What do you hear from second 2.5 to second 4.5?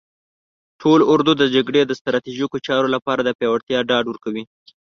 چارو لپاره د پیاوړتیا ډاډ ورکوي.